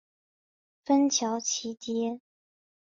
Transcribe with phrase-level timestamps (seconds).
[0.83, 2.21] 芬乔奇街。